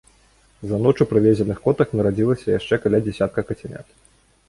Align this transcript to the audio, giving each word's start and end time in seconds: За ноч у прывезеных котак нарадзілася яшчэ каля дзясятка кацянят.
За 0.63 0.79
ноч 0.85 0.97
у 1.05 1.07
прывезеных 1.11 1.61
котак 1.67 1.89
нарадзілася 2.01 2.51
яшчэ 2.59 2.75
каля 2.87 3.05
дзясятка 3.07 3.49
кацянят. 3.53 3.87